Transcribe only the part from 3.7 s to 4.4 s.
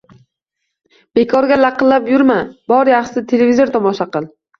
tomosha qil.